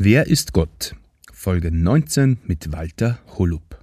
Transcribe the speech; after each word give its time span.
Wer 0.00 0.28
ist 0.28 0.52
Gott? 0.52 0.94
Folge 1.32 1.72
19 1.72 2.38
mit 2.44 2.70
Walter 2.70 3.18
Holub. 3.36 3.80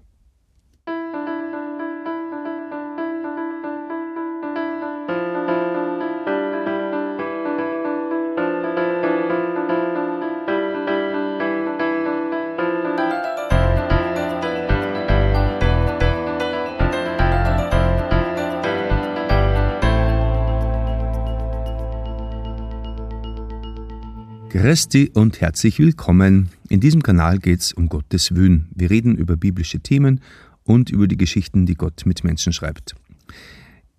Christi 24.57 25.11
und 25.13 25.41
herzlich 25.41 25.79
willkommen. 25.79 26.47
In 26.69 26.79
diesem 26.79 27.03
Kanal 27.03 27.39
geht 27.39 27.59
es 27.59 27.73
um 27.73 27.89
Gottes 27.89 28.35
Wün. 28.35 28.69
Wir 28.73 28.89
reden 28.89 29.17
über 29.17 29.35
biblische 29.35 29.81
Themen 29.81 30.21
und 30.63 30.89
über 30.89 31.09
die 31.09 31.17
Geschichten, 31.17 31.65
die 31.65 31.75
Gott 31.75 32.05
mit 32.05 32.23
Menschen 32.23 32.53
schreibt. 32.53 32.95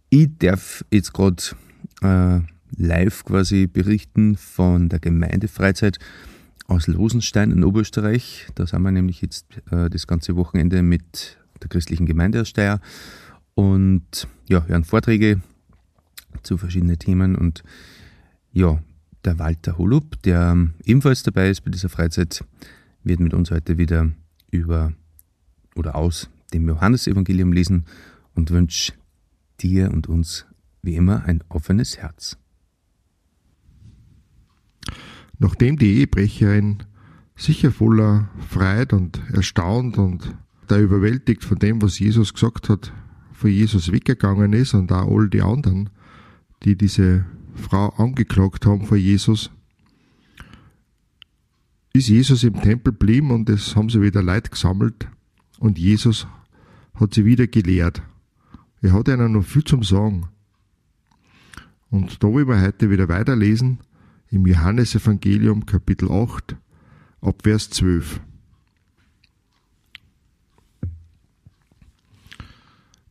Ich 0.09 0.31
darf 0.39 0.83
jetzt 0.91 1.13
gerade 1.13 1.43
äh, 2.01 2.41
live 2.75 3.23
quasi 3.27 3.67
berichten 3.67 4.39
von 4.39 4.89
der 4.89 4.99
Gemeindefreizeit 4.99 5.99
aus 6.69 6.87
Losenstein 6.87 7.51
in 7.51 7.63
Oberösterreich. 7.63 8.47
Da 8.55 8.67
sind 8.67 8.81
wir 8.81 8.93
nämlich 8.93 9.21
jetzt 9.21 9.45
äh, 9.71 9.91
das 9.91 10.07
ganze 10.07 10.37
Wochenende 10.37 10.81
mit 10.81 11.37
der 11.61 11.69
christlichen 11.69 12.07
Gemeinde 12.07 12.41
aus 12.41 12.49
Steyr 12.49 12.81
und 13.55 14.27
ja, 14.49 14.65
hören 14.65 14.85
Vorträge 14.85 15.43
zu 16.43 16.57
verschiedenen 16.57 16.99
Themen 16.99 17.37
und 17.37 17.63
ja, 18.55 18.81
der 19.27 19.39
Walter 19.39 19.77
Holub, 19.77 20.23
der 20.23 20.57
ebenfalls 20.85 21.23
dabei 21.23 21.51
ist 21.51 21.63
bei 21.63 21.71
dieser 21.71 21.89
Freizeit, 21.89 22.45
wird 23.03 23.21
mit 23.21 23.35
uns 23.35 23.51
heute 23.51 23.77
wieder 23.77 24.13
über 24.51 24.93
oder 25.75 25.97
aus 25.97 26.31
dem 26.55 26.69
Johannesevangelium 26.69 27.53
lesen 27.53 27.85
und 28.35 28.51
wünsche 28.51 28.93
dir 29.61 29.91
und 29.91 30.07
uns 30.09 30.47
wie 30.83 30.95
immer 30.95 31.25
ein 31.25 31.43
offenes 31.49 31.99
Herz. 31.99 32.39
Nachdem 35.39 35.77
die 35.77 35.99
Ehebrecherin 35.99 36.85
sicher 37.35 37.71
voller 37.71 38.31
Freude 38.49 38.97
und 38.97 39.21
erstaunt 39.33 39.99
und 39.99 40.35
da 40.69 40.79
überwältigt 40.79 41.45
von 41.45 41.59
dem, 41.59 41.83
was 41.83 41.99
Jesus 41.99 42.33
gesagt 42.33 42.69
hat, 42.69 42.93
von 43.33 43.51
Jesus 43.51 43.93
weggegangen 43.93 44.53
ist 44.55 44.73
und 44.73 44.91
auch 44.93 45.11
all 45.11 45.29
die 45.29 45.43
anderen, 45.43 45.91
die 46.63 46.77
diese 46.77 47.27
Frau 47.57 47.89
angeklagt 47.91 48.67
haben 48.67 48.87
vor 48.87 48.97
Jesus, 48.97 49.51
ist 51.93 52.09
Jesus 52.09 52.45
im 52.45 52.61
Tempel 52.61 52.93
geblieben 52.93 53.31
und 53.31 53.49
es 53.49 53.75
haben 53.75 53.89
sie 53.89 54.03
wieder 54.03 54.23
Leid 54.23 54.51
gesammelt 54.51 55.09
und 55.59 55.79
Jesus 55.79 56.27
hat 56.95 57.15
sie 57.15 57.25
wieder 57.25 57.47
gelehrt. 57.47 58.03
Er 58.83 58.93
hat 58.93 59.09
ihnen 59.09 59.33
noch 59.33 59.45
viel 59.45 59.65
zum 59.65 59.83
Sagen. 59.83 60.29
Und 61.91 62.23
da 62.23 62.29
wollen 62.29 62.49
wir 62.49 62.61
heute 62.61 62.91
wieder 62.91 63.09
weiterlesen 63.09 63.79
im 64.31 64.47
Johannesevangelium 64.47 65.67
Kapitel 65.67 66.11
8 66.11 66.57
ab 67.21 67.43
Vers 67.43 67.71
12. 67.71 68.21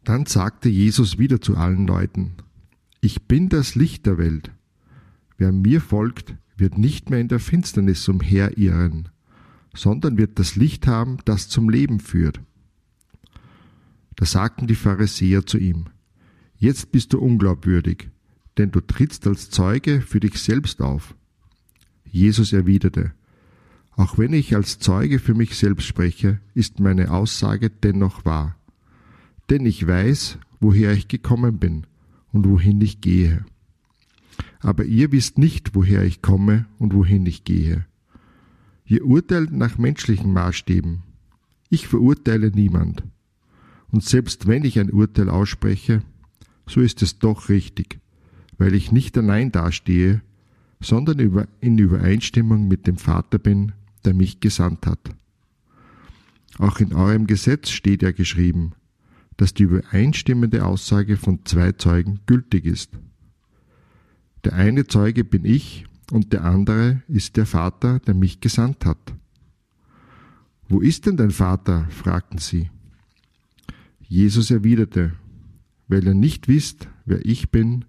Dann 0.04 0.28
sagte 0.28 0.70
Jesus 0.70 1.18
wieder 1.18 1.42
zu 1.42 1.58
allen 1.58 1.88
Leuten, 1.88 2.34
ich 3.06 3.28
bin 3.28 3.50
das 3.50 3.76
Licht 3.76 4.08
der 4.08 4.18
Welt. 4.18 4.52
Wer 5.38 5.52
mir 5.52 5.80
folgt, 5.80 6.34
wird 6.58 6.80
nicht 6.80 7.12
mehr 7.12 7.20
in 7.20 7.28
der 7.28 7.40
Finsternis 7.40 8.08
umherirren, 8.10 9.10
sondern 9.76 10.18
wird 10.18 10.40
das 10.40 10.56
Licht 10.56 10.88
haben, 10.88 11.20
das 11.24 11.48
zum 11.48 11.70
Leben 11.70 12.00
führt. 12.00 12.42
Da 14.16 14.26
sagten 14.26 14.66
die 14.66 14.76
Pharisäer 14.76 15.46
zu 15.46 15.60
ihm, 15.60 15.86
Jetzt 16.58 16.92
bist 16.92 17.14
du 17.14 17.20
unglaubwürdig, 17.20 18.10
denn 18.58 18.72
du 18.72 18.80
trittst 18.80 19.28
als 19.28 19.52
Zeuge 19.52 20.02
für 20.02 20.20
dich 20.20 20.40
selbst 20.40 20.82
auf. 20.82 21.14
Jesus 22.06 22.54
erwiderte, 22.54 23.12
Auch 23.92 24.18
wenn 24.18 24.34
ich 24.34 24.56
als 24.56 24.80
Zeuge 24.80 25.20
für 25.20 25.36
mich 25.36 25.56
selbst 25.56 25.86
spreche, 25.86 26.40
ist 26.56 26.80
meine 26.80 27.12
Aussage 27.12 27.70
dennoch 27.70 28.26
wahr. 28.26 28.58
Denn 29.52 29.64
ich 29.68 29.86
weiß, 29.86 30.40
woher 30.60 30.94
ich 30.94 31.08
gekommen 31.08 31.60
bin 31.60 31.86
und 32.36 32.50
wohin 32.50 32.82
ich 32.82 33.00
gehe. 33.00 33.46
Aber 34.60 34.84
ihr 34.84 35.14
wisst 35.14 35.38
nicht, 35.38 35.74
woher 35.74 36.04
ich 36.04 36.22
komme 36.22 36.66
und 36.78 36.94
wohin 36.94 37.26
ich 37.26 37.46
gehe. 37.46 37.86
Ihr 38.86 39.06
urteilt 39.06 39.54
nach 39.54 39.78
menschlichen 39.78 40.34
Maßstäben. 40.34 41.04
Ich 41.70 41.88
verurteile 41.88 42.52
niemand. 42.52 43.04
Und 43.90 44.04
selbst 44.04 44.48
wenn 44.48 44.66
ich 44.66 44.80
ein 44.80 44.92
Urteil 44.92 45.30
ausspreche, 45.30 46.02
so 46.68 46.82
ist 46.82 47.02
es 47.02 47.20
doch 47.20 47.48
richtig, 47.48 48.00
weil 48.58 48.76
ich 48.76 48.92
nicht 48.92 49.18
allein 49.18 49.54
dastehe, 49.54 50.22
sondern 50.82 51.48
in 51.62 51.78
Übereinstimmung 51.78 52.68
mit 52.68 52.86
dem 52.86 52.98
Vater 52.98 53.40
bin, 53.40 53.72
der 54.04 54.14
mich 54.14 54.42
gesandt 54.42 54.86
hat. 54.88 55.16
Auch 56.58 56.82
in 56.82 56.94
eurem 56.94 57.28
Gesetz 57.28 57.70
steht 57.70 58.02
ja 58.02 58.12
geschrieben, 58.12 58.74
dass 59.38 59.54
die 59.54 59.64
übereinstimmende 59.64 60.66
Aussage 60.66 61.18
von 61.18 61.46
zwei 61.46 61.74
Zeugen 61.74 62.20
gültig 62.26 62.66
ist. 62.66 62.92
Der 64.44 64.54
eine 64.54 64.88
Zeuge 64.88 65.24
bin 65.24 65.44
ich 65.44 65.86
und 66.12 66.32
der 66.32 66.44
andere 66.44 67.02
ist 67.08 67.36
der 67.36 67.46
Vater, 67.46 68.00
der 68.00 68.14
mich 68.14 68.40
gesandt 68.40 68.86
hat. 68.86 69.14
Wo 70.68 70.80
ist 70.80 71.06
denn 71.06 71.18
dein 71.18 71.32
Vater? 71.32 71.88
fragten 71.90 72.40
sie. 72.40 72.70
Jesus 74.08 74.52
erwiderte, 74.52 75.14
weil 75.88 76.06
ihr 76.06 76.14
nicht 76.14 76.48
wisst, 76.48 76.88
wer 77.06 77.26
ich 77.26 77.50
bin, 77.50 77.86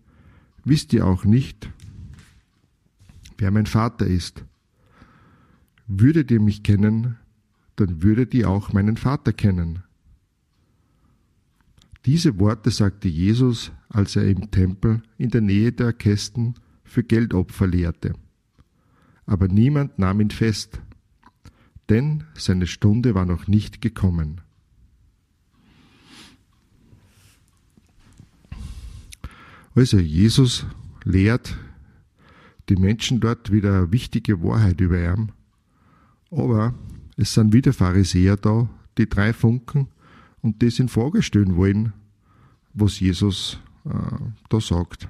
wisst 0.65 0.93
ihr 0.93 1.07
auch 1.07 1.25
nicht, 1.25 1.71
wer 3.39 3.51
mein 3.51 3.67
Vater 3.67 4.07
ist. 4.07 4.45
Würdet 5.87 6.31
ihr 6.31 6.41
mich 6.41 6.63
kennen, 6.63 7.17
dann 7.77 8.03
würdet 8.03 8.35
ihr 8.35 8.49
auch 8.49 8.73
meinen 8.73 8.97
Vater 8.97 9.33
kennen. 9.33 9.83
Diese 12.07 12.39
Worte 12.39 12.71
sagte 12.71 13.09
Jesus, 13.09 13.73
als 13.89 14.15
er 14.15 14.29
im 14.29 14.53
Tempel 14.53 15.03
in 15.19 15.31
der 15.31 15.41
Nähe 15.41 15.73
der 15.73 15.93
Kästen 15.93 16.55
für 16.85 17.03
Geldopfer 17.03 17.67
lehrte. 17.67 18.15
Aber 19.27 19.49
niemand 19.49 19.99
nahm 19.99 20.21
ihn 20.21 20.31
fest, 20.31 20.81
denn 21.89 22.23
seine 22.35 22.69
Stunde 22.69 23.17
war 23.17 23.27
noch 23.27 23.49
nicht 23.49 23.81
gekommen. 23.81 24.41
Also 29.75 29.99
Jesus 29.99 30.65
lehrt 31.03 31.57
die 32.69 32.77
Menschen 32.77 33.19
dort 33.19 33.51
wieder 33.51 33.91
wichtige 33.91 34.43
Wahrheit 34.45 34.81
über 34.81 35.13
ihn, 35.13 35.33
aber 36.31 36.73
es 37.17 37.35
sind 37.35 37.53
wieder 37.53 37.73
Pharisäer 37.73 38.37
da, 38.37 38.69
die 38.97 39.09
drei 39.09 39.33
Funken, 39.33 39.89
und 40.43 40.63
das 40.63 40.79
in 40.79 40.89
Frage 40.89 41.23
stellen 41.23 41.57
wollen, 41.57 41.93
was 42.73 43.01
Jesus 43.01 43.59
äh, 43.85 43.91
da 44.49 44.61
sagt 44.61 45.09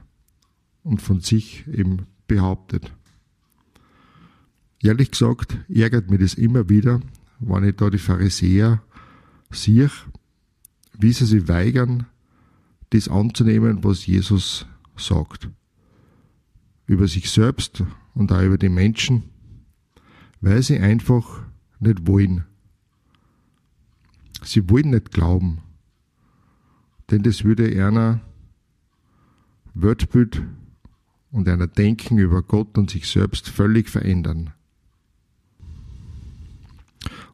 und 0.83 1.03
von 1.03 1.21
sich 1.21 1.67
eben 1.67 2.07
behauptet. 2.27 2.93
Ehrlich 4.83 5.11
gesagt 5.11 5.59
ärgert 5.69 6.11
mich 6.11 6.21
das 6.21 6.35
immer 6.35 6.69
wieder, 6.69 7.01
wenn 7.41 7.65
ich 7.65 7.77
da 7.77 7.91
die 7.91 7.99
Pharisäer 7.99 8.83
sehe, 9.51 9.91
wie 10.99 11.13
sie 11.13 11.27
sich 11.27 11.49
weigern, 11.49 12.07
das 12.91 13.09
anzunehmen, 13.09 13.83
was 13.85 14.07
Jesus 14.07 14.67
sagt. 14.97 15.49
Über 16.87 17.09
sich 17.09 17.31
selbst 17.31 17.83
und 18.15 18.31
auch 18.33 18.43
über 18.43 18.59
die 18.59 18.69
Menschen, 18.69 19.25
weil 20.41 20.63
sie 20.63 20.79
einfach 20.79 21.43
nicht 21.81 22.07
wollen. 22.07 22.45
Sie 24.47 24.71
wollen 24.71 24.91
nicht 24.91 25.11
glauben. 25.11 25.59
Denn 27.11 27.23
das 27.23 27.45
würde 27.45 27.67
einer 27.85 28.21
Weltbild 29.75 30.43
und 31.31 31.49
einer 31.49 31.67
Denken 31.67 32.19
über 32.19 32.43
Gott 32.43 32.79
und 32.79 32.91
sich 32.91 33.09
selbst 33.09 33.49
völlig 33.49 33.91
verändern. 33.91 34.53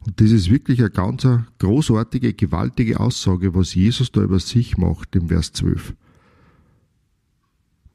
Und 0.05 0.21
das 0.21 0.31
ist 0.31 0.51
wirklich 0.51 0.81
eine 0.81 0.91
ganz 0.91 1.27
großartige, 1.59 2.35
gewaltige 2.35 2.99
Aussage, 2.99 3.55
was 3.55 3.75
Jesus 3.75 4.11
da 4.11 4.23
über 4.23 4.41
sich 4.41 4.77
macht 4.77 5.15
im 5.15 5.29
Vers 5.29 5.53
12. 5.53 5.95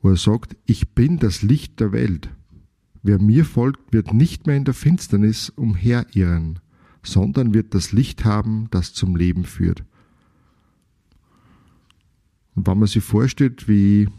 Wo 0.01 0.09
er 0.09 0.15
sagt, 0.15 0.55
ich 0.65 0.89
bin 0.89 1.19
das 1.19 1.41
Licht 1.41 1.79
der 1.79 1.91
Welt. 1.91 2.29
Wer 3.03 3.19
mir 3.19 3.45
folgt, 3.45 3.91
wird 3.91 4.13
nicht 4.13 4.47
mehr 4.47 4.55
in 4.55 4.63
der 4.63 4.73
Finsternis 4.73 5.49
umherirren 5.49 6.59
sondern 7.07 7.53
wird 7.53 7.73
das 7.73 7.91
Licht 7.91 8.25
haben, 8.25 8.67
das 8.71 8.93
zum 8.93 9.15
Leben 9.15 9.45
führt. 9.45 9.83
Und 12.55 12.67
wenn 12.67 12.79
man 12.79 12.87
sich 12.87 13.03
vorstellt, 13.03 13.67
wie 13.67 14.09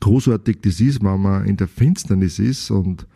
großartig 0.00 0.60
das 0.62 0.80
ist, 0.80 1.02
wenn 1.02 1.20
man 1.20 1.46
in 1.46 1.56
der 1.56 1.68
Finsternis 1.68 2.38
ist 2.38 2.70
und 2.70 3.06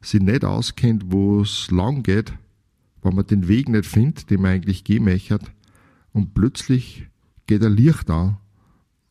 sich 0.00 0.20
nicht 0.20 0.44
auskennt, 0.44 1.04
wo 1.12 1.40
es 1.40 1.70
lang 1.70 2.02
geht, 2.02 2.32
wenn 3.02 3.14
man 3.14 3.26
den 3.26 3.48
Weg 3.48 3.68
nicht 3.68 3.86
findet, 3.86 4.30
den 4.30 4.42
man 4.42 4.52
eigentlich 4.52 4.84
möchte, 5.00 5.40
und 6.12 6.32
plötzlich 6.32 7.06
geht 7.46 7.62
ein 7.62 7.72
Licht 7.72 8.10
an 8.10 8.38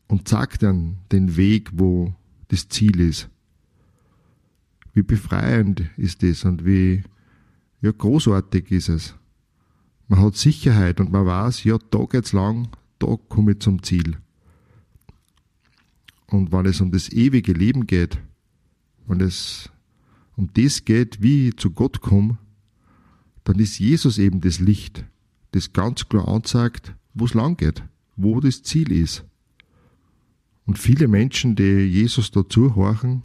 und 0.07 0.27
zeigt 0.27 0.63
dann 0.63 0.97
den 1.11 1.37
Weg, 1.37 1.69
wo 1.73 2.13
das 2.47 2.67
Ziel 2.67 2.99
ist. 2.99 3.29
Wie 4.93 5.03
befreiend 5.03 5.83
ist 5.97 6.23
das 6.23 6.45
und 6.45 6.65
wie 6.65 7.03
ja, 7.81 7.91
großartig 7.91 8.71
ist 8.71 8.89
es. 8.89 9.15
Man 10.07 10.21
hat 10.21 10.35
Sicherheit 10.35 10.99
und 10.99 11.11
man 11.11 11.25
weiß, 11.25 11.63
ja, 11.63 11.77
da 11.89 12.05
geht's 12.05 12.33
lang, 12.33 12.69
da 12.99 13.17
komme 13.29 13.53
ich 13.53 13.59
zum 13.59 13.81
Ziel. 13.83 14.17
Und 16.27 16.51
wenn 16.51 16.65
es 16.65 16.81
um 16.81 16.91
das 16.91 17.09
ewige 17.09 17.53
Leben 17.53 17.87
geht, 17.87 18.19
wenn 19.07 19.21
es 19.21 19.69
um 20.35 20.49
das 20.53 20.85
geht, 20.85 21.21
wie 21.21 21.49
ich 21.49 21.57
zu 21.57 21.71
Gott 21.71 22.01
komme, 22.01 22.37
dann 23.43 23.59
ist 23.59 23.79
Jesus 23.79 24.17
eben 24.17 24.41
das 24.41 24.59
Licht, 24.59 25.05
das 25.51 25.73
ganz 25.73 26.09
klar 26.09 26.27
anzeigt, 26.27 26.93
wo 27.13 27.25
es 27.25 27.33
lang 27.33 27.57
geht, 27.57 27.83
wo 28.15 28.39
das 28.39 28.63
Ziel 28.63 28.91
ist. 28.91 29.23
Und 30.65 30.79
viele 30.79 31.07
Menschen, 31.07 31.55
die 31.55 31.85
Jesus 31.85 32.31
da 32.31 32.47
zuhorchen, 32.47 33.21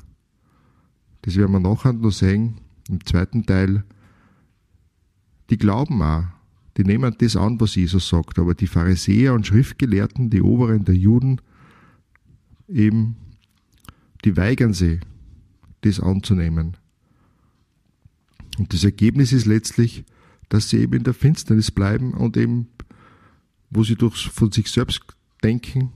das 1.23 1.37
werden 1.37 1.53
wir 1.53 1.61
nachher 1.61 1.93
noch 1.93 2.11
sehen, 2.13 2.59
im 2.89 3.05
zweiten 3.05 3.47
Teil, 3.47 3.85
die 5.51 5.59
glauben 5.59 6.01
auch, 6.03 6.25
die 6.77 6.85
nehmen 6.85 7.15
das 7.19 7.37
an, 7.37 7.61
was 7.61 7.75
Jesus 7.75 8.09
sagt, 8.09 8.39
aber 8.39 8.55
die 8.55 8.67
Pharisäer 8.67 9.35
und 9.35 9.47
Schriftgelehrten, 9.47 10.31
die 10.31 10.43
Oberen 10.43 10.85
der 10.85 10.95
Juden, 10.95 11.41
eben, 12.69 13.17
die 14.25 14.37
weigern 14.37 14.73
sich, 14.73 15.01
das 15.83 16.01
anzunehmen. 16.01 16.77
Und 18.59 18.73
das 18.73 18.85
Ergebnis 18.85 19.33
ist 19.33 19.47
letztlich, 19.47 20.05
dass 20.49 20.69
sie 20.69 20.79
eben 20.79 20.95
in 20.95 21.05
der 21.05 21.15
Finsternis 21.15 21.71
bleiben 21.71 22.13
und 22.15 22.37
eben, 22.37 22.69
wo 23.71 23.85
sie 23.85 23.97
durch, 23.97 24.29
von 24.29 24.53
sich 24.53 24.69
selbst 24.69 25.01
denken, 25.43 25.93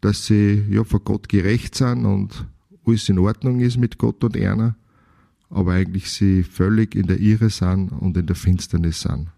dass 0.00 0.26
sie 0.26 0.64
ja 0.68 0.84
vor 0.84 1.00
Gott 1.00 1.28
gerecht 1.28 1.74
sind 1.74 2.04
und 2.04 2.46
alles 2.86 3.08
in 3.08 3.18
Ordnung 3.18 3.60
ist 3.60 3.78
mit 3.78 3.96
Gott 3.96 4.22
und 4.24 4.36
Erna, 4.36 4.76
aber 5.54 5.72
eigentlich 5.72 6.10
sie 6.10 6.42
völlig 6.42 6.94
in 6.96 7.06
der 7.06 7.20
Irre 7.20 7.48
sind 7.48 7.90
und 7.90 8.16
in 8.16 8.26
der 8.26 8.34
Finsternis 8.34 9.02
sind. 9.02 9.28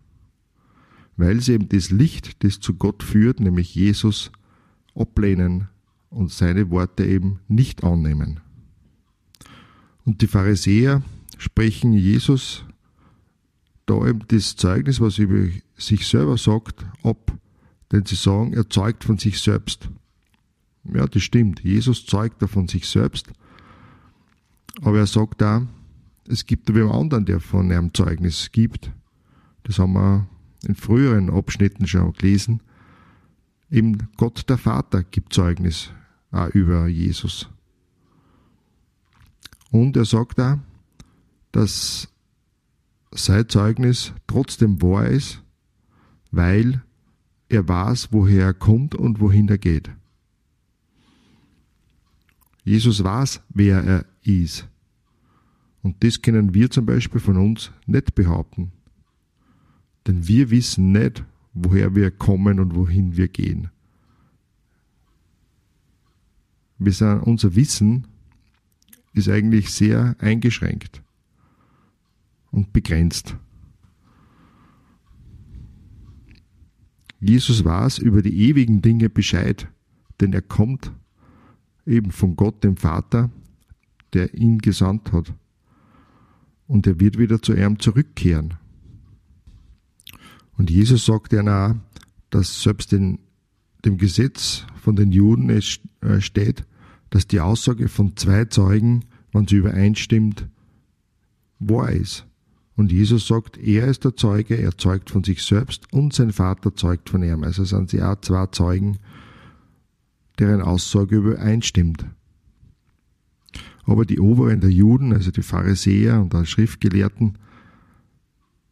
Weil 1.17 1.41
sie 1.41 1.53
eben 1.53 1.69
das 1.69 1.91
Licht, 1.91 2.43
das 2.43 2.59
zu 2.59 2.75
Gott 2.75 3.03
führt, 3.03 3.39
nämlich 3.39 3.75
Jesus, 3.75 4.33
ablehnen 4.95 5.69
und 6.09 6.31
seine 6.33 6.71
Worte 6.71 7.05
eben 7.05 7.41
nicht 7.49 7.85
annehmen. 7.85 8.41
Und 10.05 10.23
die 10.23 10.27
Pharisäer 10.27 11.03
sprechen 11.37 11.93
Jesus 11.93 12.65
da 13.85 14.07
eben 14.07 14.25
das 14.29 14.57
Zeugnis, 14.57 15.01
was 15.01 15.19
er 15.19 15.25
über 15.25 15.53
sich 15.77 16.07
selber 16.07 16.39
sagt, 16.39 16.85
ab. 17.03 17.33
Denn 17.93 18.05
sie 18.07 18.17
sagen, 18.17 18.55
er 18.55 18.69
zeugt 18.69 19.05
von 19.05 19.19
sich 19.19 19.39
selbst. 19.39 19.91
Ja, 20.93 21.07
das 21.07 21.23
stimmt. 21.23 21.61
Jesus 21.61 22.07
zeugt 22.07 22.41
da 22.41 22.47
von 22.47 22.69
sich 22.69 22.89
selbst. 22.89 23.29
Aber 24.83 24.99
er 24.99 25.07
sagt 25.07 25.43
auch, 25.43 25.63
es 26.29 26.47
gibt 26.47 26.69
aber 26.71 26.81
einen 26.81 26.91
anderen, 26.91 27.25
der 27.27 27.41
von 27.41 27.71
einem 27.71 27.95
Zeugnis 27.95 28.51
gibt. 28.53 28.91
Das 29.65 29.79
haben 29.79 29.95
wir 29.95 30.27
in 30.67 30.75
früheren 30.75 31.31
Abschnitten 31.31 31.87
schon 31.87 32.13
gelesen. 32.13 32.63
Eben 33.71 34.09
Gott 34.17 34.49
der 34.49 34.59
Vater 34.59 35.03
gibt 35.03 35.33
Zeugnis 35.33 35.91
auch 36.31 36.49
über 36.51 36.87
Jesus. 36.87 37.49
Und 39.71 39.97
er 39.97 40.05
sagt 40.05 40.41
auch, 40.41 40.59
dass 41.53 42.09
sein 43.11 43.49
Zeugnis 43.49 44.13
trotzdem 44.27 44.81
wahr 44.83 45.07
ist, 45.07 45.43
weil 46.31 46.83
er 47.49 47.67
weiß, 47.67 48.09
woher 48.13 48.47
er 48.47 48.55
kommt 48.55 48.95
und 48.95 49.21
wohin 49.21 49.49
er 49.49 49.59
geht. 49.59 49.91
Jesus 52.65 53.03
weiß, 53.05 53.43
wer 53.49 53.83
er 53.85 54.07
ist. 54.23 54.69
Und 55.87 56.03
das 56.03 56.21
können 56.21 56.53
wir 56.53 56.69
zum 56.69 56.85
Beispiel 56.85 57.21
von 57.21 57.37
uns 57.37 57.71
nicht 57.87 58.17
behaupten. 58.17 58.73
Denn 60.05 60.27
wir 60.27 60.51
wissen 60.51 60.91
nicht, 60.91 61.23
woher 61.55 61.95
wir 61.95 62.11
kommen 62.11 62.59
und 62.59 62.75
wohin 62.75 63.17
wir 63.17 63.29
gehen. 63.29 63.71
Wir 66.79 66.93
sind, 66.93 67.21
unser 67.21 67.55
Wissen 67.55 68.09
ist 69.13 69.29
eigentlich 69.29 69.71
sehr 69.71 70.17
eingeschränkt 70.19 71.05
und 72.51 72.73
begrenzt. 72.73 73.37
Jesus 77.21 77.65
weiß 77.65 77.99
über 77.99 78.23
die 78.23 78.49
ewigen 78.49 78.83
Dinge 78.83 79.09
Bescheid, 79.09 79.69
denn 80.21 80.33
er 80.33 80.43
kommt 80.43 80.91
eben 81.87 82.11
von 82.11 82.35
Gott, 82.35 82.65
dem 82.65 82.77
Vater, 82.77 83.31
der 84.15 84.35
ihn 84.35 84.59
gesandt 84.59 85.13
hat. 85.13 85.33
Und 86.67 86.87
er 86.87 86.99
wird 87.01 87.19
wieder 87.19 87.41
zu 87.41 87.55
ihm 87.55 87.79
zurückkehren. 87.79 88.55
Und 90.57 90.71
Jesus 90.71 91.07
sagt 91.07 91.33
ja 91.33 91.43
auch, 91.43 91.75
dass 92.31 92.63
selbst 92.63 92.93
in 92.93 93.19
dem 93.85 93.99
Gesetz 93.99 94.65
von 94.83 94.97
den 94.97 95.13
Juden 95.13 95.51
es 95.51 95.79
äh, 96.01 96.21
steht, 96.21 96.65
dass 97.11 97.27
die 97.27 97.41
Aussage 97.41 97.89
von 97.89 98.17
zwei 98.17 98.47
Zeugen, 98.47 99.05
wenn 99.33 99.47
sie 99.47 99.57
übereinstimmt, 99.57 100.49
wahr 101.59 101.93
ist. 101.93 102.27
Und 102.77 102.93
Jesus 102.93 103.27
sagt, 103.27 103.57
er 103.57 103.87
ist 103.87 104.05
der 104.05 104.17
Zeuge, 104.17 104.57
er 104.57 104.77
zeugt 104.77 105.11
von 105.11 105.25
sich 105.25 105.43
selbst 105.43 105.91
und 105.93 106.13
sein 106.13 106.33
Vater 106.33 106.75
zeugt 106.75 107.09
von 107.09 107.23
ihm. 107.23 107.43
Also 107.43 107.65
sind 107.65 107.91
sie 107.91 108.03
auch 108.03 108.21
zwei 108.21 108.47
Zeugen, 108.49 108.99
deren 110.39 110.61
Aussage 110.61 111.17
übereinstimmt. 111.17 112.05
Aber 113.87 114.05
die 114.05 114.19
Oberen 114.19 114.61
der 114.61 114.71
Juden, 114.71 115.13
also 115.13 115.31
die 115.31 115.43
Pharisäer 115.43 116.21
und 116.21 116.33
die 116.33 116.45
Schriftgelehrten, 116.45 117.39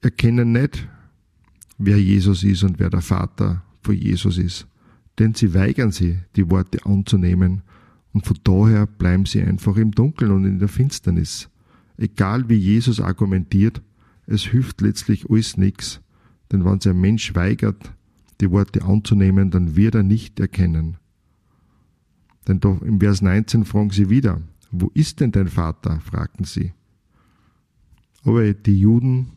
erkennen 0.00 0.52
nicht, 0.52 0.88
wer 1.78 2.00
Jesus 2.00 2.42
ist 2.44 2.64
und 2.64 2.78
wer 2.78 2.90
der 2.90 3.00
Vater 3.00 3.62
von 3.80 3.94
Jesus 3.94 4.38
ist. 4.38 4.66
Denn 5.18 5.34
sie 5.34 5.54
weigern 5.54 5.92
sie, 5.92 6.18
die 6.34 6.50
Worte 6.50 6.84
anzunehmen 6.84 7.62
und 8.12 8.26
von 8.26 8.38
daher 8.44 8.86
bleiben 8.86 9.26
sie 9.26 9.42
einfach 9.42 9.76
im 9.76 9.92
Dunkeln 9.92 10.32
und 10.32 10.44
in 10.44 10.58
der 10.58 10.68
Finsternis. 10.68 11.48
Egal 11.96 12.48
wie 12.48 12.56
Jesus 12.56 13.00
argumentiert, 13.00 13.82
es 14.26 14.42
hilft 14.42 14.80
letztlich 14.80 15.30
alles 15.30 15.56
nichts, 15.56 16.00
denn 16.50 16.64
wenn 16.64 16.80
sich 16.80 16.90
ein 16.90 17.00
Mensch 17.00 17.34
weigert, 17.34 17.92
die 18.40 18.50
Worte 18.50 18.84
anzunehmen, 18.84 19.50
dann 19.50 19.76
wird 19.76 19.94
er 19.94 20.02
nicht 20.02 20.40
erkennen. 20.40 20.96
Denn 22.48 22.60
doch 22.60 22.82
im 22.82 23.00
Vers 23.00 23.22
19 23.22 23.64
fragen 23.64 23.90
sie 23.90 24.10
wieder, 24.10 24.40
wo 24.80 24.90
ist 24.94 25.20
denn 25.20 25.32
dein 25.32 25.48
Vater? 25.48 26.00
fragten 26.00 26.44
sie. 26.44 26.72
Aber 28.24 28.52
die 28.52 28.78
Juden, 28.78 29.32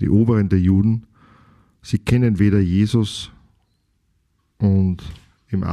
die 0.00 0.08
Oberen 0.08 0.48
der 0.48 0.60
Juden, 0.60 1.06
sie 1.82 1.98
kennen 1.98 2.38
weder 2.38 2.60
Jesus 2.60 3.30
und 4.58 5.02
im 5.48 5.64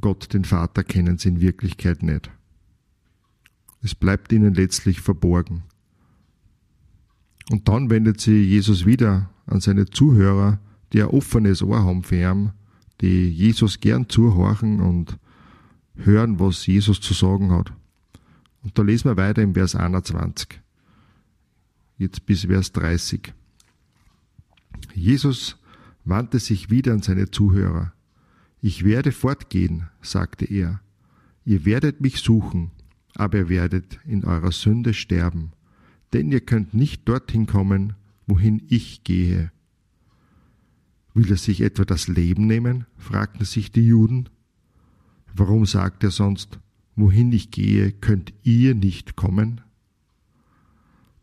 Gott, 0.00 0.32
den 0.32 0.44
Vater, 0.44 0.84
kennen 0.84 1.18
sie 1.18 1.28
in 1.28 1.40
Wirklichkeit 1.40 2.02
nicht. 2.02 2.30
Es 3.82 3.94
bleibt 3.94 4.32
ihnen 4.32 4.54
letztlich 4.54 5.00
verborgen. 5.00 5.62
Und 7.50 7.68
dann 7.68 7.90
wendet 7.90 8.20
sich 8.20 8.48
Jesus 8.48 8.86
wieder 8.86 9.30
an 9.46 9.60
seine 9.60 9.86
Zuhörer, 9.86 10.60
die 10.92 11.02
ein 11.02 11.08
offenes 11.08 11.62
Ohr 11.62 11.84
haben 11.84 12.02
für 12.02 12.16
ihn, 12.16 12.52
die 13.00 13.28
Jesus 13.28 13.80
gern 13.80 14.08
zuhorchen 14.08 14.80
und 14.80 15.18
hören, 15.94 16.38
was 16.38 16.66
Jesus 16.66 17.00
zu 17.00 17.14
sagen 17.14 17.50
hat. 17.50 17.72
Und 18.68 18.78
da 18.78 18.82
lesen 18.82 19.10
wir 19.10 19.16
weiter 19.16 19.42
im 19.42 19.54
Vers 19.54 19.74
21. 19.74 20.60
Jetzt 21.96 22.26
bis 22.26 22.44
Vers 22.44 22.72
30. 22.72 23.32
Jesus 24.94 25.56
wandte 26.04 26.38
sich 26.38 26.70
wieder 26.70 26.92
an 26.92 27.02
seine 27.02 27.30
Zuhörer. 27.30 27.92
Ich 28.60 28.84
werde 28.84 29.12
fortgehen, 29.12 29.88
sagte 30.02 30.44
er. 30.44 30.80
Ihr 31.44 31.64
werdet 31.64 32.00
mich 32.00 32.18
suchen, 32.18 32.70
aber 33.14 33.38
ihr 33.38 33.48
werdet 33.48 33.98
in 34.04 34.24
eurer 34.24 34.52
Sünde 34.52 34.94
sterben 34.94 35.52
denn 36.12 36.30
ihr 36.30 36.40
könnt 36.40 36.74
nicht 36.74 37.08
dorthin 37.08 37.46
kommen, 37.46 37.94
wohin 38.26 38.62
ich 38.68 39.04
gehe. 39.04 39.52
Will 41.14 41.30
er 41.30 41.36
sich 41.36 41.60
etwa 41.60 41.84
das 41.84 42.08
Leben 42.08 42.46
nehmen? 42.46 42.86
fragten 42.96 43.44
sich 43.44 43.72
die 43.72 43.86
Juden. 43.86 44.28
Warum 45.34 45.66
sagt 45.66 46.04
er 46.04 46.10
sonst, 46.10 46.58
wohin 46.98 47.32
ich 47.32 47.50
gehe, 47.50 47.92
könnt 47.92 48.32
ihr 48.42 48.74
nicht 48.74 49.16
kommen? 49.16 49.60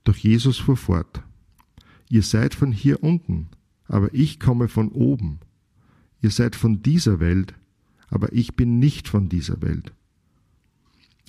Doch 0.06 0.16
Jesus 0.16 0.58
fuhr 0.58 0.78
fort. 0.78 1.22
Ihr 2.10 2.24
seid 2.24 2.56
von 2.56 2.72
hier 2.72 3.04
unten, 3.04 3.50
aber 3.88 4.14
ich 4.14 4.40
komme 4.40 4.68
von 4.70 4.90
oben. 4.90 5.40
Ihr 6.22 6.32
seid 6.32 6.56
von 6.56 6.82
dieser 6.82 7.20
Welt, 7.20 7.54
aber 8.08 8.32
ich 8.32 8.56
bin 8.56 8.80
nicht 8.80 9.08
von 9.08 9.28
dieser 9.28 9.62
Welt. 9.62 9.94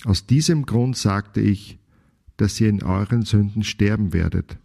Aus 0.05 0.27
diesem 0.27 0.65
Grund 0.65 0.95
sagte 0.95 1.41
ich, 1.41 1.77
dass 2.37 2.61
ihr 2.61 2.69
in 2.69 2.83
euren 2.83 3.23
Sünden 3.23 3.63
sterben 3.63 4.13
werdet. 4.13 4.57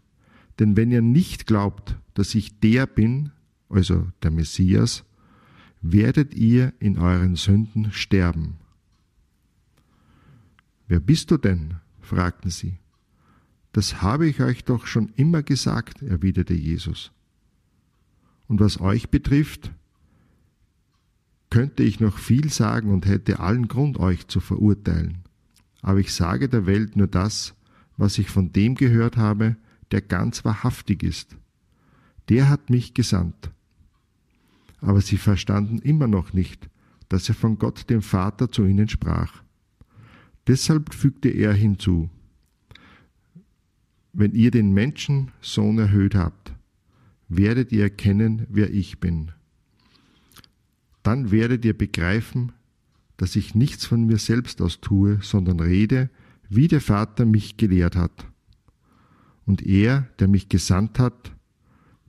Denn 0.58 0.76
wenn 0.76 0.90
ihr 0.92 1.02
nicht 1.02 1.46
glaubt, 1.46 1.96
dass 2.14 2.34
ich 2.34 2.60
der 2.60 2.86
bin, 2.86 3.32
also 3.68 4.06
der 4.22 4.30
Messias, 4.30 5.04
werdet 5.80 6.34
ihr 6.34 6.72
in 6.78 6.98
euren 6.98 7.34
Sünden 7.34 7.90
sterben. 7.90 8.58
Wer 10.92 11.00
bist 11.00 11.30
du 11.30 11.38
denn? 11.38 11.76
fragten 12.02 12.50
sie. 12.50 12.74
Das 13.72 14.02
habe 14.02 14.28
ich 14.28 14.42
euch 14.42 14.64
doch 14.64 14.86
schon 14.86 15.08
immer 15.16 15.42
gesagt, 15.42 16.02
erwiderte 16.02 16.52
Jesus. 16.52 17.12
Und 18.46 18.60
was 18.60 18.78
euch 18.78 19.08
betrifft, 19.08 19.72
könnte 21.48 21.82
ich 21.82 21.98
noch 21.98 22.18
viel 22.18 22.50
sagen 22.50 22.92
und 22.92 23.06
hätte 23.06 23.40
allen 23.40 23.68
Grund, 23.68 23.96
euch 23.96 24.28
zu 24.28 24.40
verurteilen. 24.40 25.22
Aber 25.80 25.98
ich 25.98 26.12
sage 26.12 26.50
der 26.50 26.66
Welt 26.66 26.94
nur 26.94 27.06
das, 27.06 27.54
was 27.96 28.18
ich 28.18 28.28
von 28.28 28.52
dem 28.52 28.74
gehört 28.74 29.16
habe, 29.16 29.56
der 29.92 30.02
ganz 30.02 30.44
wahrhaftig 30.44 31.02
ist. 31.02 31.38
Der 32.28 32.50
hat 32.50 32.68
mich 32.68 32.92
gesandt. 32.92 33.50
Aber 34.82 35.00
sie 35.00 35.16
verstanden 35.16 35.78
immer 35.78 36.06
noch 36.06 36.34
nicht, 36.34 36.68
dass 37.08 37.30
er 37.30 37.34
von 37.34 37.56
Gott 37.56 37.88
dem 37.88 38.02
Vater 38.02 38.52
zu 38.52 38.66
ihnen 38.66 38.90
sprach. 38.90 39.41
Deshalb 40.46 40.92
fügte 40.94 41.28
er 41.28 41.52
hinzu, 41.52 42.10
wenn 44.12 44.32
ihr 44.32 44.50
den 44.50 44.72
Menschensohn 44.72 45.78
erhöht 45.78 46.14
habt, 46.14 46.52
werdet 47.28 47.72
ihr 47.72 47.84
erkennen, 47.84 48.46
wer 48.50 48.72
ich 48.72 49.00
bin. 49.00 49.32
Dann 51.02 51.30
werdet 51.30 51.64
ihr 51.64 51.76
begreifen, 51.76 52.52
dass 53.16 53.36
ich 53.36 53.54
nichts 53.54 53.86
von 53.86 54.04
mir 54.04 54.18
selbst 54.18 54.60
aus 54.60 54.80
tue, 54.80 55.18
sondern 55.22 55.60
rede, 55.60 56.10
wie 56.48 56.68
der 56.68 56.80
Vater 56.80 57.24
mich 57.24 57.56
gelehrt 57.56 57.96
hat. 57.96 58.26
Und 59.46 59.62
er, 59.62 60.08
der 60.18 60.28
mich 60.28 60.48
gesandt 60.48 60.98
hat, 60.98 61.32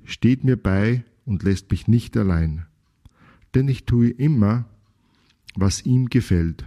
steht 0.04 0.44
mir 0.44 0.58
bei 0.58 1.04
und 1.26 1.44
lässt 1.44 1.72
mich 1.72 1.88
nicht 1.88 2.18
allein. 2.18 2.66
Denn 3.56 3.68
ich 3.68 3.86
tue 3.86 4.10
immer, 4.10 4.66
was 5.56 5.86
ihm 5.86 6.10
gefällt. 6.10 6.66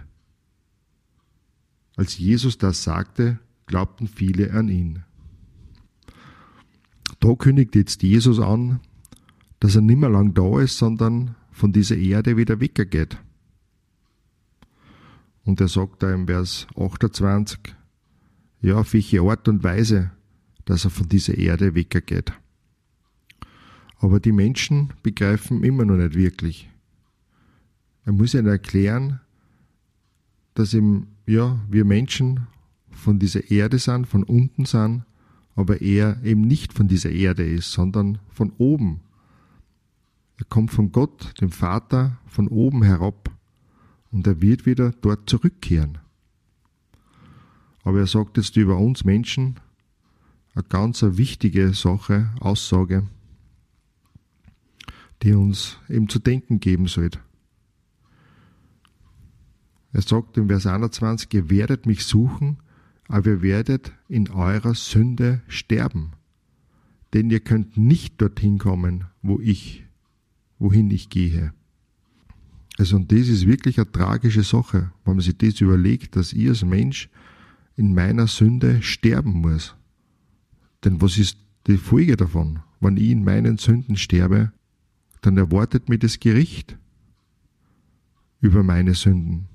Als 1.97 2.17
Jesus 2.17 2.57
das 2.57 2.83
sagte, 2.83 3.39
glaubten 3.65 4.07
viele 4.07 4.53
an 4.53 4.69
ihn. 4.69 5.03
Da 7.19 7.33
kündigt 7.35 7.75
jetzt 7.75 8.03
Jesus 8.03 8.39
an, 8.39 8.79
dass 9.59 9.75
er 9.75 9.81
nimmer 9.81 10.07
lang 10.07 10.33
da 10.33 10.61
ist, 10.61 10.77
sondern 10.77 11.35
von 11.51 11.73
dieser 11.73 11.97
Erde 11.97 12.37
wieder 12.37 12.59
weggeht. 12.59 13.17
Und 15.43 15.59
er 15.59 15.67
sagt 15.67 16.03
da 16.03 16.13
im 16.13 16.27
Vers 16.27 16.67
28, 16.77 17.59
ja, 18.61 18.75
auf 18.75 18.93
welche 18.93 19.21
Art 19.21 19.47
und 19.47 19.63
Weise, 19.63 20.11
dass 20.65 20.85
er 20.85 20.91
von 20.91 21.09
dieser 21.09 21.37
Erde 21.37 21.73
weggeht. 21.73 22.33
Aber 23.99 24.19
die 24.19 24.31
Menschen 24.31 24.93
begreifen 25.01 25.63
immer 25.63 25.85
noch 25.85 25.95
nicht 25.95 26.13
wirklich. 26.13 26.69
Er 28.05 28.13
muss 28.13 28.33
ihnen 28.33 28.47
erklären, 28.47 29.19
dass 30.53 30.73
ihm, 30.73 31.07
ja, 31.27 31.59
wir 31.69 31.85
Menschen 31.85 32.47
von 32.89 33.19
dieser 33.19 33.51
Erde 33.51 33.77
sind, 33.77 34.07
von 34.07 34.23
unten 34.23 34.65
sind, 34.65 35.03
aber 35.55 35.81
er 35.81 36.23
eben 36.23 36.41
nicht 36.41 36.73
von 36.73 36.87
dieser 36.87 37.11
Erde 37.11 37.43
ist, 37.43 37.71
sondern 37.71 38.19
von 38.29 38.51
oben. 38.57 39.01
Er 40.37 40.45
kommt 40.45 40.71
von 40.71 40.91
Gott, 40.91 41.39
dem 41.41 41.51
Vater, 41.51 42.17
von 42.27 42.47
oben 42.47 42.83
herab 42.83 43.31
und 44.11 44.25
er 44.25 44.41
wird 44.41 44.65
wieder 44.65 44.91
dort 45.01 45.29
zurückkehren. 45.29 45.97
Aber 47.83 47.99
er 47.99 48.07
sagt 48.07 48.37
jetzt 48.37 48.55
über 48.55 48.77
uns 48.77 49.03
Menschen 49.03 49.59
eine 50.53 50.63
ganz 50.63 51.03
wichtige 51.03 51.73
Sache, 51.73 52.29
Aussage, 52.39 53.07
die 55.23 55.33
uns 55.33 55.77
eben 55.89 56.09
zu 56.09 56.19
denken 56.19 56.59
geben 56.59 56.87
sollte. 56.87 57.19
Er 59.97 60.03
sagt 60.03 60.37
im 60.37 60.47
Vers 60.47 60.67
21, 60.67 61.33
ihr 61.33 61.49
werdet 61.49 61.87
mich 61.87 62.05
suchen, 62.05 62.57
aber 63.07 63.31
ihr 63.31 63.41
werdet 63.41 63.93
in 64.07 64.29
eurer 64.29 64.75
Sünde 64.75 65.41
sterben. 65.47 66.11
Denn 67.15 67.31
ihr 67.31 67.39
könnt 67.39 67.77
nicht 67.77 68.21
dorthin 68.21 68.59
kommen, 68.59 69.05
wo 69.23 69.39
ich, 69.39 69.87
wohin 70.59 70.91
ich 70.91 71.09
gehe. 71.09 71.51
Also, 72.77 72.97
und 72.97 73.11
das 73.11 73.27
ist 73.27 73.47
wirklich 73.47 73.79
eine 73.79 73.91
tragische 73.91 74.43
Sache, 74.43 74.91
wenn 75.03 75.15
man 75.15 75.21
sich 75.21 75.35
das 75.35 75.61
überlegt, 75.61 76.15
dass 76.15 76.31
ich 76.31 76.47
als 76.47 76.63
Mensch 76.63 77.09
in 77.75 77.95
meiner 77.95 78.27
Sünde 78.27 78.83
sterben 78.83 79.41
muss. 79.41 79.75
Denn 80.83 81.01
was 81.01 81.17
ist 81.17 81.39
die 81.65 81.77
Folge 81.77 82.17
davon? 82.17 82.59
Wenn 82.79 82.97
ich 82.97 83.09
in 83.09 83.23
meinen 83.23 83.57
Sünden 83.57 83.97
sterbe, 83.97 84.51
dann 85.21 85.37
erwartet 85.37 85.89
mich 85.89 86.01
das 86.01 86.19
Gericht 86.19 86.77
über 88.41 88.61
meine 88.61 88.93
Sünden. 88.93 89.47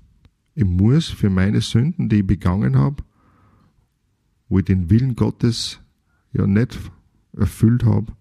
Ich 0.54 0.64
muss 0.64 1.09
für 1.09 1.30
meine 1.30 1.61
Sünden, 1.61 2.09
die 2.09 2.16
ich 2.16 2.26
begangen 2.26 2.76
habe, 2.76 3.02
wo 4.49 4.59
ich 4.59 4.64
den 4.64 4.90
Willen 4.90 5.16
Gottes 5.16 5.80
ja 6.32 6.47
nicht 6.47 6.78
erfüllt 7.35 7.85
habe, 7.85 8.12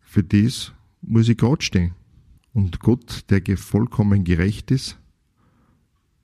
für 0.00 0.22
das 0.22 0.72
muss 1.00 1.28
ich 1.28 1.38
Gott 1.38 1.62
stehen. 1.64 1.92
Und 2.52 2.80
Gott, 2.80 3.24
der 3.30 3.56
vollkommen 3.56 4.24
gerecht 4.24 4.70
ist, 4.70 4.98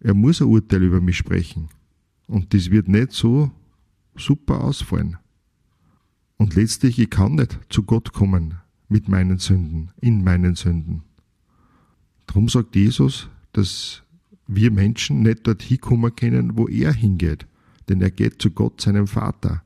er 0.01 0.15
muss 0.15 0.41
ein 0.41 0.49
Urteil 0.49 0.83
über 0.83 1.01
mich 1.01 1.17
sprechen. 1.17 1.69
Und 2.27 2.55
das 2.55 2.71
wird 2.71 2.87
nicht 2.87 3.13
so 3.13 3.51
super 4.15 4.63
ausfallen. 4.63 5.17
Und 6.37 6.55
letztlich, 6.55 6.99
ich 6.99 7.11
kann 7.11 7.35
nicht 7.35 7.59
zu 7.69 7.83
Gott 7.83 8.13
kommen 8.13 8.55
mit 8.89 9.09
meinen 9.09 9.39
Sünden, 9.39 9.91
in 10.01 10.23
meinen 10.23 10.55
Sünden. 10.55 11.03
Darum 12.27 12.49
sagt 12.49 12.77
Jesus, 12.77 13.29
dass 13.53 14.05
wir 14.49 14.73
Menschen 14.73 15.23
nicht 15.23 15.47
dorthin 15.47 15.81
kommen 15.81 16.17
können, 16.17 16.57
wo 16.59 16.67
er 16.67 16.93
hingeht 16.93 17.47
denn 17.89 18.01
er 18.01 18.11
geht 18.11 18.41
zu 18.41 18.51
Gott, 18.51 18.81
seinem 18.81 19.07
Vater. 19.07 19.63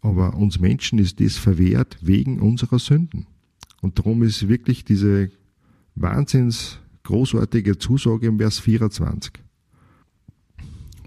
Aber 0.00 0.34
uns 0.34 0.58
Menschen 0.58 0.98
ist 0.98 1.20
das 1.20 1.36
verwehrt 1.36 1.98
wegen 2.00 2.40
unserer 2.40 2.78
Sünden. 2.78 3.26
Und 3.80 3.98
darum 3.98 4.22
ist 4.22 4.48
wirklich 4.48 4.84
diese 4.84 5.30
wahnsinns 5.94 6.78
großartige 7.04 7.78
Zusage 7.78 8.26
im 8.26 8.38
Vers 8.38 8.58
24, 8.60 9.32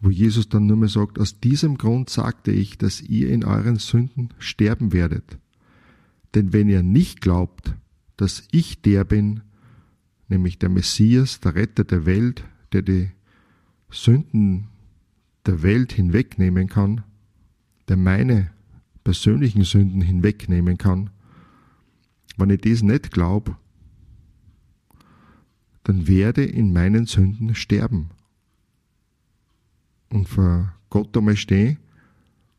wo 0.02 0.10
Jesus 0.10 0.50
dann 0.50 0.66
nur 0.66 0.78
mehr 0.78 0.90
sagt, 0.90 1.20
aus 1.20 1.40
diesem 1.40 1.78
Grund 1.78 2.10
sagte 2.10 2.52
ich, 2.52 2.78
dass 2.78 3.02
ihr 3.02 3.30
in 3.30 3.44
euren 3.44 3.78
Sünden 3.78 4.30
sterben 4.40 4.94
werdet. 4.94 5.38
Denn 6.34 6.54
wenn 6.54 6.70
ihr 6.70 6.82
nicht 6.82 7.22
glaubt, 7.22 7.76
dass 8.18 8.44
ich 8.52 8.82
der 8.82 9.04
bin, 9.04 9.42
nämlich 10.28 10.60
der 10.60 10.70
Messias, 10.70 11.40
der 11.40 11.56
Retter 11.56 11.84
der 11.84 12.06
Welt, 12.06 12.44
der 12.74 12.82
die 12.82 13.12
Sünden 13.90 14.68
der 15.46 15.64
Welt 15.64 15.94
hinwegnehmen 15.94 16.68
kann, 16.68 17.04
der 17.88 17.98
meine 17.98 18.52
persönlichen 19.04 19.64
Sünden 19.64 20.02
hinwegnehmen 20.02 20.78
kann, 20.78 21.10
wenn 22.38 22.50
ich 22.50 22.62
das 22.62 22.82
nicht 22.82 23.12
glaube, 23.12 23.58
dann 25.84 26.08
werde 26.08 26.46
in 26.46 26.72
meinen 26.74 27.06
Sünden 27.06 27.56
sterben 27.56 28.12
und 30.10 30.30
vor 30.30 30.74
Gott 30.90 31.16
einmal 31.18 31.36
stehen 31.36 31.78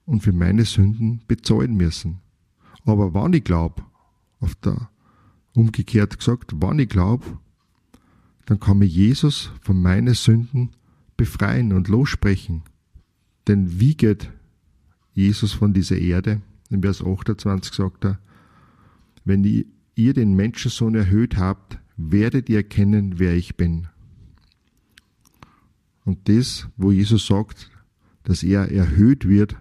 und 0.07 0.23
für 0.23 0.33
meine 0.33 0.65
Sünden 0.65 1.23
bezahlen 1.29 1.77
müssen. 1.77 2.21
Aber 2.85 3.15
wann 3.15 3.33
ich 3.33 3.45
glaube, 3.45 3.85
auf 4.41 4.55
der 4.57 4.91
umgekehrt 5.55 6.19
gesagt, 6.19 6.53
wann 6.57 6.79
ich 6.79 6.89
glaube, 6.89 7.39
dann 8.47 8.61
kann 8.61 8.79
mir 8.79 8.87
Jesus 8.87 9.51
von 9.61 9.81
meinen 9.81 10.15
Sünden 10.15 10.71
befreien 11.17 11.73
und 11.73 11.89
lossprechen. 11.89 12.63
Denn 13.47 13.81
wie 13.81 13.97
geht 13.97 14.31
Jesus 15.15 15.53
von 15.53 15.73
dieser 15.73 15.99
Erde? 15.99 16.41
In 16.71 16.83
Vers 16.83 17.03
28 17.05 17.73
sagt 17.73 18.05
er, 18.05 18.19
wenn 19.25 19.45
ihr 19.95 20.15
den 20.15 20.35
Menschensohn 20.35 20.95
erhöht 20.95 21.37
habt, 21.37 21.79
werdet 21.97 22.49
ihr 22.49 22.59
erkennen, 22.59 23.19
wer 23.19 23.35
ich 23.35 23.57
bin. 23.57 23.89
Und 26.05 26.29
das, 26.29 26.69
wo 26.77 26.91
Jesus 26.91 27.27
sagt, 27.27 27.71
dass 28.25 28.43
er 28.43 28.73
erhöht 28.73 29.29
wird, 29.29 29.57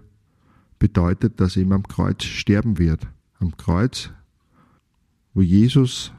bedeutet, 0.79 1.39
dass 1.39 1.55
er 1.55 1.63
ihm 1.63 1.73
am 1.73 1.87
Kreuz 1.87 2.23
sterben 2.23 2.79
wird. 2.79 3.07
Am 3.39 3.55
Kreuz, 3.57 4.09
wo 5.33 5.41
Jesus 5.41 6.11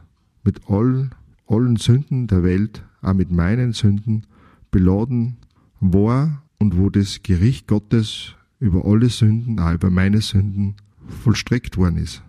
mit 0.45 0.69
allen, 0.69 1.15
allen 1.47 1.77
Sünden 1.77 2.27
der 2.27 2.43
Welt, 2.43 2.85
auch 3.01 3.15
mit 3.15 3.31
meinen 3.31 3.73
Sünden, 3.73 4.27
beladen 4.71 5.37
war 5.81 6.43
und 6.59 6.77
wo 6.79 6.91
das 6.91 7.23
Gericht 7.23 7.67
Gottes 7.67 8.35
über 8.61 8.85
alle 8.85 9.09
Sünden, 9.09 9.59
auch 9.59 9.75
über 9.75 9.91
meine 9.91 10.21
Sünden, 10.21 10.77
vollstreckt 11.07 11.77
worden 11.77 11.97
ist. 11.97 12.23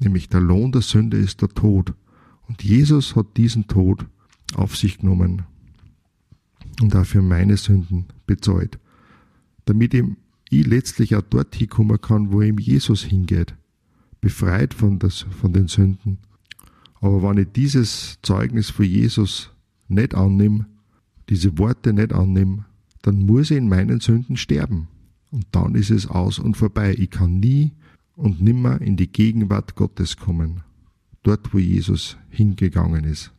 Nämlich 0.00 0.28
der 0.28 0.40
Lohn 0.40 0.72
der 0.72 0.82
Sünde 0.82 1.18
ist 1.18 1.42
der 1.42 1.50
Tod. 1.50 1.94
Und 2.48 2.62
Jesus 2.62 3.14
hat 3.14 3.36
diesen 3.36 3.66
Tod 3.66 4.06
auf 4.54 4.76
sich 4.76 4.98
genommen 4.98 5.42
und 6.80 6.94
dafür 6.94 7.22
meine 7.22 7.56
Sünden 7.56 8.06
bezahlt. 8.26 8.78
Damit 9.66 9.94
ich 9.94 10.04
ich 10.50 10.66
letztlich 10.66 11.16
auch 11.16 11.22
dort 11.22 11.54
hinkommen 11.54 12.00
kann, 12.00 12.32
wo 12.32 12.42
ihm 12.42 12.58
Jesus 12.58 13.02
hingeht. 13.02 13.54
Befreit 14.20 14.74
von, 14.74 14.98
das, 14.98 15.26
von 15.40 15.52
den 15.52 15.68
Sünden. 15.68 16.18
Aber 17.04 17.22
wenn 17.22 17.36
ich 17.36 17.48
dieses 17.52 18.18
Zeugnis 18.22 18.70
von 18.70 18.86
Jesus 18.86 19.50
nicht 19.88 20.14
annehme, 20.14 20.64
diese 21.28 21.58
Worte 21.58 21.92
nicht 21.92 22.14
annehme, 22.14 22.64
dann 23.02 23.26
muss 23.26 23.50
ich 23.50 23.58
in 23.58 23.68
meinen 23.68 24.00
Sünden 24.00 24.38
sterben. 24.38 24.88
Und 25.30 25.44
dann 25.50 25.74
ist 25.74 25.90
es 25.90 26.06
aus 26.06 26.38
und 26.38 26.56
vorbei. 26.56 26.94
Ich 26.98 27.10
kann 27.10 27.40
nie 27.40 27.72
und 28.16 28.40
nimmer 28.40 28.80
in 28.80 28.96
die 28.96 29.12
Gegenwart 29.12 29.74
Gottes 29.74 30.16
kommen. 30.16 30.62
Dort, 31.22 31.52
wo 31.52 31.58
Jesus 31.58 32.16
hingegangen 32.30 33.04
ist. 33.04 33.32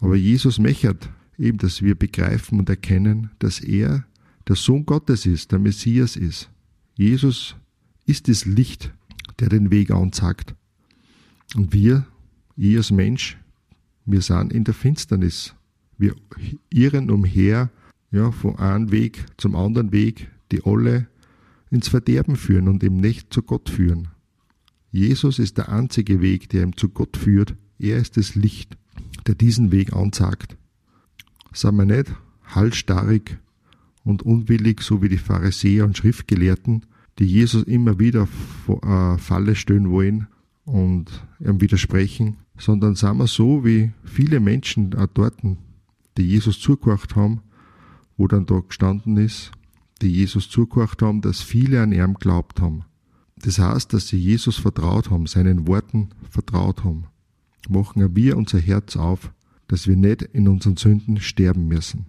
Aber 0.00 0.16
Jesus 0.16 0.58
mechert 0.58 1.08
eben, 1.38 1.56
dass 1.56 1.80
wir 1.80 1.94
begreifen 1.94 2.58
und 2.58 2.68
erkennen, 2.68 3.30
dass 3.38 3.60
er 3.60 4.04
der 4.46 4.56
Sohn 4.56 4.84
Gottes 4.84 5.24
ist, 5.24 5.52
der 5.52 5.58
Messias 5.58 6.16
ist. 6.16 6.50
Jesus 6.96 7.56
ist 8.04 8.28
das 8.28 8.44
Licht, 8.44 8.92
der 9.40 9.48
den 9.48 9.70
Weg 9.70 9.90
anzeigt. 9.90 10.54
Und 11.54 11.72
wir, 11.72 12.06
ich 12.58 12.76
als 12.76 12.90
Mensch, 12.90 13.38
wir 14.04 14.20
sind 14.20 14.52
in 14.52 14.64
der 14.64 14.74
Finsternis. 14.74 15.54
Wir 15.96 16.14
irren 16.70 17.10
umher, 17.10 17.70
ja, 18.10 18.30
von 18.32 18.58
einem 18.58 18.90
Weg 18.90 19.26
zum 19.36 19.54
anderen 19.54 19.92
Weg, 19.92 20.30
die 20.50 20.64
alle 20.64 21.06
ins 21.70 21.88
Verderben 21.88 22.36
führen 22.36 22.68
und 22.68 22.82
ihm 22.82 22.96
nicht 22.96 23.32
zu 23.32 23.42
Gott 23.42 23.68
führen. 23.68 24.08
Jesus 24.90 25.38
ist 25.38 25.58
der 25.58 25.68
einzige 25.68 26.20
Weg, 26.20 26.48
der 26.48 26.62
ihm 26.62 26.76
zu 26.76 26.88
Gott 26.88 27.16
führt. 27.16 27.54
Er 27.78 27.98
ist 27.98 28.16
das 28.16 28.34
Licht, 28.34 28.76
der 29.26 29.34
diesen 29.34 29.70
Weg 29.70 29.92
anzeigt. 29.92 30.56
Sind 31.52 31.76
wir 31.76 31.84
nicht 31.84 32.12
halsstarrig 32.44 33.38
und 34.04 34.22
unwillig, 34.22 34.80
so 34.80 35.02
wie 35.02 35.08
die 35.08 35.18
Pharisäer 35.18 35.84
und 35.84 35.96
Schriftgelehrten, 35.96 36.86
die 37.18 37.26
Jesus 37.26 37.64
immer 37.64 37.98
wieder 37.98 38.26
vor 38.26 38.82
äh, 38.82 39.18
Falle 39.18 39.54
stellen 39.54 39.90
wollen 39.90 40.28
und 40.64 41.10
ihm 41.40 41.60
widersprechen, 41.60 42.36
sondern 42.58 42.94
sind 42.94 43.18
wir 43.18 43.26
so 43.26 43.64
wie 43.64 43.92
viele 44.04 44.40
Menschen 44.40 44.94
auch 44.94 45.06
dort, 45.06 45.36
die 46.16 46.22
Jesus 46.22 46.60
zugehört 46.60 47.16
haben, 47.16 47.40
wo 48.16 48.26
dann 48.26 48.46
da 48.46 48.60
gestanden 48.60 49.16
ist, 49.16 49.52
die 50.02 50.08
Jesus 50.08 50.48
zugehört 50.48 51.00
haben, 51.02 51.20
dass 51.20 51.40
viele 51.40 51.82
an 51.82 51.92
ihm 51.92 52.14
glaubt 52.14 52.60
haben. 52.60 52.84
Das 53.36 53.58
heißt, 53.58 53.92
dass 53.92 54.08
sie 54.08 54.18
Jesus 54.18 54.56
vertraut 54.56 55.10
haben, 55.10 55.26
seinen 55.26 55.66
Worten 55.66 56.10
vertraut 56.28 56.84
haben. 56.84 57.04
Machen 57.68 58.16
wir 58.16 58.36
unser 58.36 58.58
Herz 58.58 58.96
auf, 58.96 59.32
dass 59.68 59.86
wir 59.86 59.96
nicht 59.96 60.22
in 60.22 60.48
unseren 60.48 60.76
Sünden 60.76 61.20
sterben 61.20 61.68
müssen. 61.68 62.06